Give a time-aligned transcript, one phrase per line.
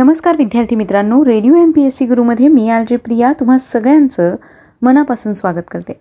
[0.00, 4.36] नमस्कार विद्यार्थी मित्रांनो radio M P S C गुरुमध्ये मी आर जे प्रिया तुम्हा सगळ्यांचं
[4.82, 5.92] मनापासून स्वागत करते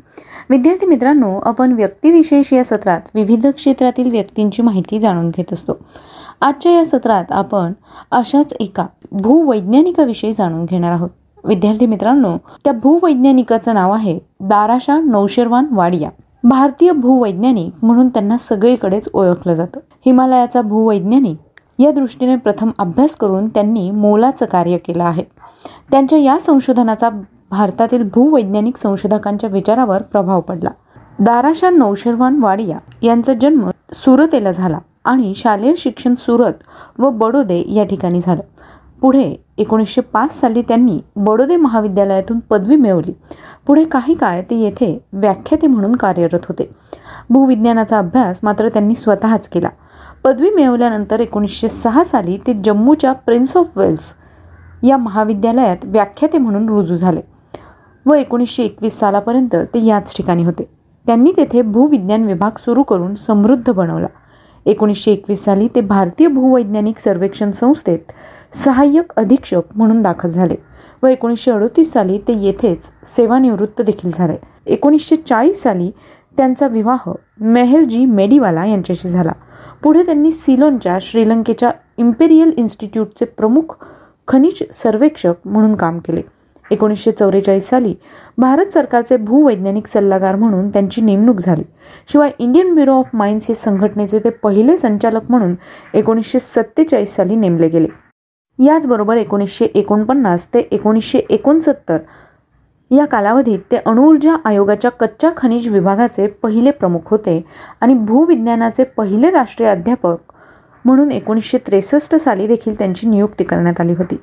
[0.50, 5.78] विद्यार्थी मित्रांनो आपण व्यक्तिविशेष या सत्रात विविध क्षेत्रातील व्यक्तींची माहिती जाणून घेत असतो
[6.42, 7.74] आजच्या या सत्रात आपण
[8.22, 8.86] अशाच एका
[9.24, 11.10] भूवैज्ञानिकाविषयी जाणून घेणार आहोत
[11.48, 14.18] विद्यार्थी मित्रांनो त्या भूवैज्ञानिकाचं नाव आहे
[14.50, 16.10] दाराशा नौशेरवान वाडिया
[16.50, 21.38] भारतीय भूवैज्ञानिक म्हणून त्यांना सगळीकडेच ओळखलं जातं हिमालयाचा भूवैज्ञानिक
[21.80, 25.24] या दृष्टीने प्रथम अभ्यास करून त्यांनी मोलाचं कार्य केलं आहे
[25.92, 27.10] त्यांच्या या संशोधनाचा
[27.52, 30.70] भारतातील भूवैज्ञानिक संशोधकांच्या विचारावर प्रभाव पडला
[31.26, 34.80] दाराशा नौशेरवान वाडिया यांचा जन्म सुरतेला झाला
[35.12, 36.64] आणि शालेय शिक्षण सुरत
[37.00, 38.42] व बडोदे या ठिकाणी झालं
[39.02, 43.14] पुढे एकोणीसशे पाच साली त्यांनी बडोदे महाविद्यालयातून पदवी मिळवली
[43.68, 46.70] पुढे काही काळ ते येथे व्याख्याते म्हणून कार्यरत होते
[47.30, 49.70] भूविज्ञानाचा अभ्यास मात्र त्यांनी स्वतःच केला
[50.24, 54.14] पदवी मिळवल्यानंतर एकोणीसशे सहा साली ते जम्मूच्या प्रिन्स ऑफ वेल्स
[54.84, 57.22] या महाविद्यालयात व्याख्याते म्हणून रुजू झाले
[58.06, 60.64] व एकोणीसशे एकवीस सालापर्यंत ते याच ठिकाणी होते
[61.08, 64.08] त्यांनी तेथे भूविज्ञान विभाग सुरू करून समृद्ध बनवला
[64.70, 68.12] एकोणीसशे एकवीस साली ते भारतीय भूवैज्ञानिक सर्वेक्षण संस्थेत
[68.64, 70.56] सहाय्यक अधीक्षक म्हणून दाखल झाले
[71.04, 74.36] व एकोणीसशे अडोतीस साली ते येथेच सेवानिवृत्त देखील झाले
[74.74, 75.90] एकोणीसशे चाळीस साली
[76.38, 77.12] त्यांचा विवाह
[77.52, 79.32] मेहलजी मेडीवाला यांच्याशी झाला
[79.84, 83.76] पुढे त्यांनी सिलोनच्या श्रीलंकेच्या इम्पेरियल इन्स्टिट्यूटचे प्रमुख
[84.28, 86.22] खनिज सर्वेक्षक म्हणून काम केले
[86.72, 87.94] एकोणीसशे चौवेचाळीस साली
[88.38, 91.64] भारत सरकारचे भूवैज्ञानिक सल्लागार म्हणून त्यांची नेमणूक झाली
[92.12, 95.56] शिवाय इंडियन ब्युरो ऑफ माइन्स हे संघटनेचे ते पहिले संचालक म्हणून
[95.98, 97.88] एकोणीसशे सत्तेचाळीस साली नेमले गेले
[98.66, 101.98] याचबरोबर एकोणीसशे एकोणपन्नास ते एकोणीसशे एकोणसत्तर
[102.92, 107.42] या कालावधीत ते अणुऊर्जा आयोगाच्या कच्च्या खनिज विभागाचे पहिले प्रमुख होते
[107.82, 110.18] आणि भूविज्ञानाचे पहिले राष्ट्रीय अध्यापक
[110.86, 114.18] म्हणून एकोणीसशे त्रेसष्ट साली देखील त्यांची नियुक्ती करण्यात आली होती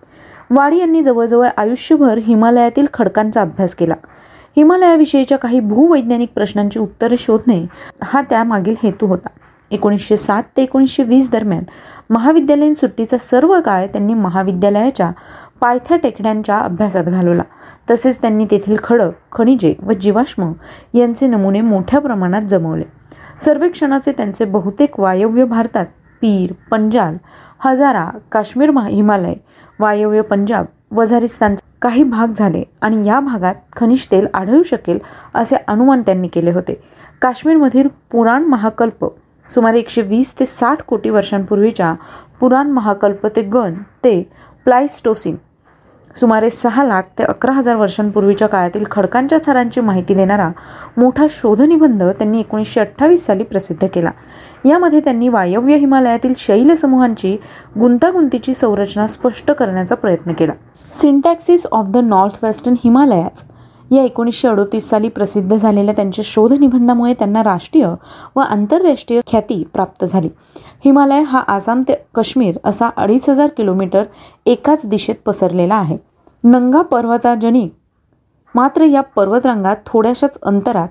[0.57, 3.95] वाडी यांनी जवळजवळ आयुष्यभर हिमालयातील खडकांचा अभ्यास केला
[4.57, 7.65] हिमालयाविषयीच्या काही भूवैज्ञानिक प्रश्नांची उत्तरे शोधणे
[8.03, 9.29] हा त्यामागील हेतू होता
[9.75, 11.63] एकोणीसशे सात ते एकोणीसशे वीस दरम्यान
[12.13, 15.11] महाविद्यालयीन सुट्टीचा सर्व काळ त्यांनी महाविद्यालयाच्या
[15.61, 17.43] पायथ्या टेकड्यांच्या अभ्यासात घालवला
[17.91, 20.51] तसेच त्यांनी तेथील खडक खनिजे व जीवाश्म
[20.95, 22.85] यांचे नमुने मोठ्या प्रमाणात जमवले
[23.45, 25.87] सर्वेक्षणाचे त्यांचे बहुतेक वायव्य भारतात
[26.21, 27.17] पीर पंजाल
[27.65, 29.35] हजारा काश्मीर हिमालय
[29.81, 30.67] वायव्य पंजाब
[30.99, 34.99] वझारिस्तानचा काही भाग झाले आणि या भागात खनिज तेल आढळू शकेल
[35.41, 36.81] असे अनुमान त्यांनी केले होते
[37.23, 39.05] काश्मीरमधील पुराण महाकल्प
[39.55, 41.93] सुमारे एकशे वीस ते साठ कोटी वर्षांपूर्वीच्या
[42.41, 43.75] पुराण महाकल्प ते गण
[44.05, 44.19] ते
[44.67, 45.37] प्लायस्टोसिन
[46.21, 50.49] सुमारे सहा लाख ते अकरा हजार वर्षांपूर्वीच्या काळातील खडकांच्या थरांची माहिती देणारा
[50.97, 54.11] मोठा शोधनिबंध त्यांनी एकोणीसशे अठ्ठावीस साली प्रसिद्ध केला
[54.69, 57.37] यामध्ये त्यांनी वायव्य हिमालयातील शैल समूहांची
[57.81, 60.53] गुंतागुंतीची संरचना स्पष्ट करण्याचा प्रयत्न केला
[61.01, 63.45] syntaxis of the north western Himalayas
[63.93, 67.87] या एकोणीसशे अडोतीस साली प्रसिद्ध झालेल्या त्यांच्या शोधनिबंधामुळे त्यांना राष्ट्रीय
[68.37, 70.29] व आंतरराष्ट्रीय ख्याती प्राप्त झाली
[70.85, 74.03] हिमालय हा आसाम ते काश्मीर असा अडीच हजार किलोमीटर
[74.47, 75.97] एकाच दिशेत पसरलेला आहे
[76.45, 77.71] नंगा पर्वताजनिक
[78.55, 80.89] मात्र या पर्वतरांगात थोड्याशाच अंतरात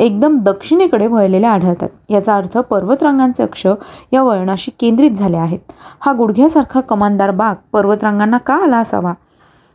[0.00, 3.66] एकदम दक्षिणेकडे वळलेल्या आढळतात याचा अर्थ पर्वतरांगांचे अक्ष
[4.12, 5.72] या वळणाशी केंद्रित झाले आहेत
[6.06, 9.12] हा गुडघ्यासारखा कमानदार बाग पर्वतरांगांना का आला असावा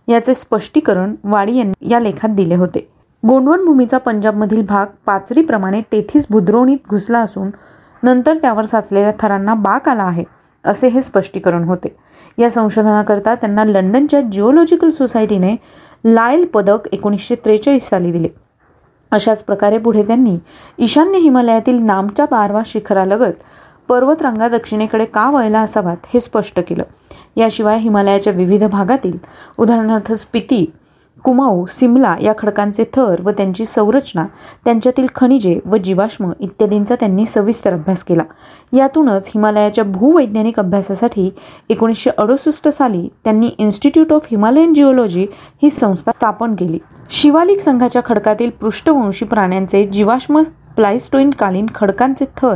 [0.07, 2.88] याचे स्पष्टीकरण वाडी यांनी या लेखात दिले होते
[3.27, 7.49] भूमीचा पंजाबमधील भाग पाचरीप्रमाणे तेथीस भुद्रोणीत घुसला असून
[8.03, 10.23] नंतर त्यावर साचलेल्या थरांना बाक आला आहे
[10.69, 11.95] असे हे स्पष्टीकरण होते
[12.38, 15.55] या संशोधनाकरता त्यांना लंडनच्या जिओलॉजिकल सोसायटीने
[16.05, 18.29] लायल पदक एकोणीसशे त्रेचाळीस साली दिले
[19.13, 20.38] अशाच प्रकारे पुढे त्यांनी
[20.83, 23.33] ईशान्य हिमालयातील नामच्या बारवा शिखरालगत
[23.89, 26.83] पर्वतरंगा दक्षिणेकडे का वळला असावात हे स्पष्ट केलं
[27.38, 29.18] याशिवाय हिमालयाच्या विविध भागातील
[29.57, 30.66] उदाहरणार्थ स्पिती
[31.23, 34.25] कुमाऊ सिमला या खडकांचे थर व त्यांची संरचना
[34.66, 38.24] त्यांच्यातील खनिजे व जीवाश्म इत्यादींचा त्यांनी सविस्तर अभ्यास केला
[38.78, 41.29] यातूनच हिमालयाच्या भूवैज्ञानिक अभ्यासासाठी
[41.69, 45.25] एकोणीसशे अडुसष्ट साली त्यांनी इन्स्टिट्यूट ऑफ हिमालयन जिओलॉजी
[45.63, 46.80] ही संस्था स्थापन केली
[47.21, 50.42] शिवालिक संघाच्या खडकातील पृष्ठवंशी प्राण्यांचे जीवाश्म
[50.75, 52.56] प्लायस्टोईन कालीन खडकांचे थर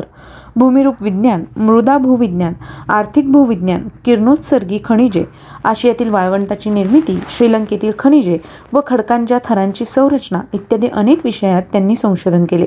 [0.57, 2.55] भूमिरूप विज्ञान मृदा भूविज्ञान
[2.93, 5.23] आर्थिक भूविज्ञान किरणोत्सर्गी खनिजे
[5.65, 8.37] आशियातील वाळवंटाची निर्मिती श्रीलंकेतील खनिजे
[8.73, 12.65] व खडकांच्या थरांची संरचना इत्यादी अनेक विषयात त्यांनी संशोधन केले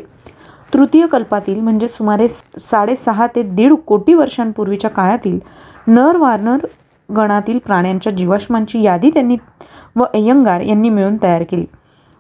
[0.75, 2.27] तृतीय कल्पातील म्हणजे सुमारे
[2.71, 5.39] साडेसहा ते दीड कोटी वर्षांपूर्वीच्या काळातील
[5.87, 6.67] नर वार्नर
[7.17, 9.37] गणातील प्राण्यांच्या जीवाश्मांची यादी त्यांनी
[9.97, 11.65] व अय्यंगार यांनी मिळून तयार केली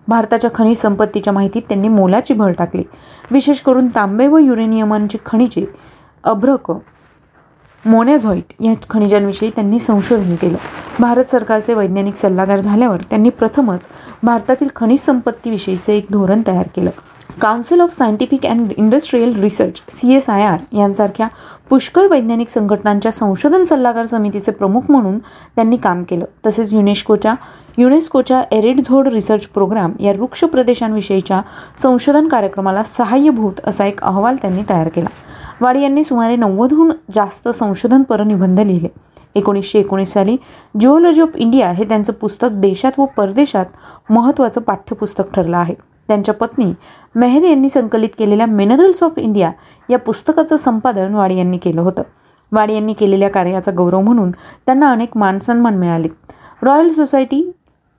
[0.08, 2.82] भारताच्या खनिज संपत्तीच्या माहितीत त्यांनी मोलाची भर टाकली
[3.30, 5.64] विशेष करून तांबे व युरेनियमांची खनिजे
[6.30, 6.70] अभ्रक
[7.84, 10.56] मोनॅझॉईट या खनिजांविषयी त्यांनी संशोधन केलं
[11.00, 13.86] भारत सरकारचे वैज्ञानिक सल्लागार झाल्यावर त्यांनी प्रथमच
[14.24, 16.90] भारतातील खनिज संपत्तीविषयीचे एक धोरण तयार केलं
[17.40, 21.26] council of scientific and industrial research C S I R यांसारख्या
[21.70, 25.18] पुष्कळ वैज्ञानिक संघटनांच्या संशोधन सल्लागार समितीचे प्रमुख म्हणून
[25.54, 27.34] त्यांनी काम केलं तसेच युनेस्कोच्या
[27.78, 31.40] युनेस्कोच्या एरेडझोड झोड रिसर्च प्रोग्राम या वृक्ष प्रदेशांविषयीच्या
[31.82, 35.08] संशोधन कार्यक्रमाला सहाय्यभूत असा एक अहवाल त्यांनी तयार केला
[35.60, 38.88] वाडी यांनी सुमारे नव्वदहून जास्त संशोधन परनिबंध लिहिले
[39.38, 40.36] एकोणीसशे एकोणीस साली
[40.80, 45.74] जिओलॉजी ऑफ इंडिया हे त्यांचं पुस्तक देशात व परदेशात महत्त्वाचं पाठ्यपुस्तक ठरलं आहे
[46.08, 46.72] त्यांच्या पत्नी
[47.20, 49.50] मेहर यांनी संकलित केलेल्या मिनरल्स ऑफ इंडिया
[49.90, 52.02] या पुस्तकाचं संपादन वाड यांनी केलं होतं
[52.56, 54.30] वाड यांनी केलेल्या कार्याचा गौरव म्हणून
[54.66, 56.08] त्यांना अनेक मानसन्मान मिळाले
[56.62, 57.46] royal society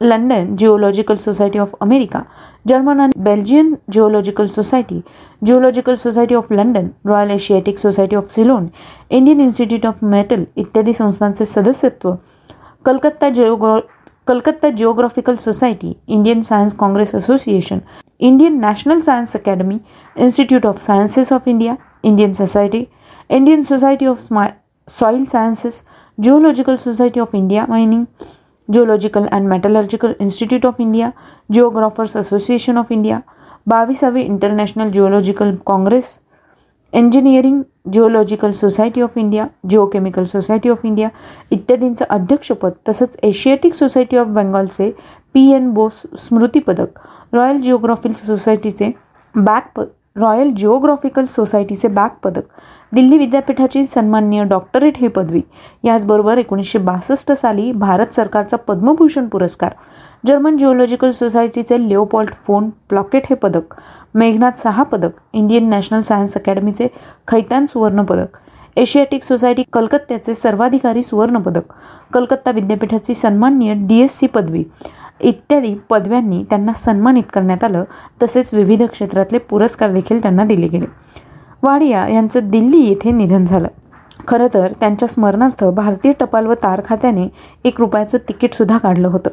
[0.01, 2.19] London geological society of America
[2.67, 4.99] German आणि Belgian geological society
[5.45, 8.65] geological society of London royal Asiatic society of Ceylon
[9.09, 12.13] Indian institute of metal इत्यादी संस्थांचे सदस्यत्व
[12.85, 13.55] Calcutta geo
[14.25, 17.81] Kolkata Geographical Society, Indian Science Congress Association,
[18.19, 19.79] Indian National Science Academy,
[20.27, 22.81] Institute of Sciences of India, Indian Society,
[23.29, 24.21] Indian Society of
[24.99, 25.83] Soil Sciences,
[26.19, 28.07] Geological Society of India Mining,
[28.69, 31.13] Geological and Metallurgical Institute of India,
[31.51, 33.23] Geographers Association of India,
[33.73, 36.11] 22nd International Geological Congress,
[36.95, 41.09] engineering geological society of India geochemical society of India
[41.51, 44.89] इत्यादींचं अध्यक्षपद तसंच Asiatic society of बेंगॉलचे
[45.33, 46.99] P N Bose स्मृतीपदक
[47.33, 48.91] royal geographic सोसायटीचे
[49.35, 49.85] बॅक पद
[50.21, 52.41] royal geographical सोसायटीचे Back पदक
[52.95, 55.41] दिल्ली विद्यापीठाची सन्माननीय डॉक्टरेट ही पदवी
[55.83, 59.73] याचबरोबर एकोणीसशे बासष्ट साली भारत सरकारचा पद्मभूषण पुरस्कार
[60.27, 63.73] जर्मन जिओलॉजिकल सोसायटीचे लिओपॉल्ट फोन प्लॉकेट हे पदक
[64.15, 66.87] मेघनाथ सहा पदक इंडियन नॅशनल सायन्स अकॅडमीचे
[67.27, 68.37] खैतान सुवर्णपदक
[68.79, 71.73] एशियाटिक सोसायटी कलकत्त्याचे सर्वाधिकारी सुवर्णपदक
[72.13, 74.63] कलकत्ता विद्यापीठाची सन्माननीय डी एस सी पदवी
[75.29, 77.83] इत्यादी पदव्यांनी त्यांना सन्मानित करण्यात आलं
[78.23, 80.85] तसेच विविध क्षेत्रातले पुरस्कार देखील त्यांना दिले गेले
[81.63, 83.67] वाडिया यांचं दिल्ली येथे निधन झालं
[84.27, 87.27] खरं तर त्यांच्या स्मरणार्थ भारतीय टपाल व तार खात्याने
[87.65, 89.29] एक रुपयाचं तिकीटसुद्धा काढलं होतं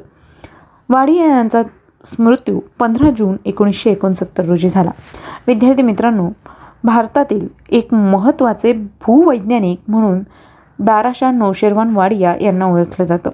[0.93, 1.63] वाडिया यांचा
[2.07, 4.91] स्मृत्यू पंधरा जून एकोणीसशे एकोणसत्तर रोजी झाला
[5.47, 6.29] विद्यार्थी मित्रांनो
[6.85, 7.47] भारतातील
[7.79, 8.73] एक महत्त्वाचे
[9.07, 10.21] भूवैज्ञानिक म्हणून
[10.85, 13.31] बाराशा नौशेरवान वाडिया यांना ओळखलं जातं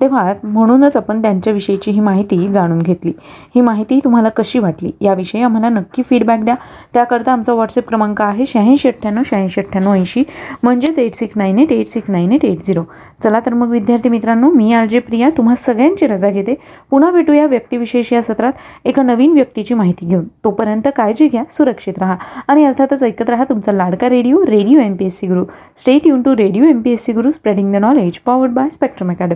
[0.00, 3.12] तेव्हा म्हणूनच आपण त्यांच्याविषयीची ही माहिती जाणून घेतली
[3.54, 6.54] ही माहिती तुम्हाला कशी वाटली याविषयी आम्हाला नक्की फीडबॅक द्या
[6.94, 10.22] त्याकरता आमचा व्हॉट्सअप क्रमांक आहे शहाऐंशी अठ्ठ्याण्णव शहाऐंशी अठ्ठ्याण्णव ऐंशी
[10.62, 12.82] म्हणजेच eight six nine eight eight six nine eight eight zero
[13.22, 16.54] चला तर मग विद्यार्थी मित्रांनो मी आर जे प्रिया तुम्हा सगळ्यांची रजा घेते
[16.90, 18.52] पुन्हा भेटूया व्यक्तिविशेष या सत्रात
[18.86, 22.16] एका नवीन व्यक्तीची माहिती घेऊन तोपर्यंत काळजी घ्या सुरक्षित राहा
[22.48, 25.44] आणि अर्थातच ऐकत राहा तुमचा लाडका radio radio M P S C Guru
[25.76, 29.10] stay युन to radio M P S C Guru spreading the knowledge power by spectrum
[29.10, 29.32] academy